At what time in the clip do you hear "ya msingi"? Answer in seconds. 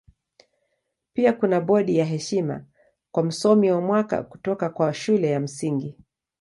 5.31-5.97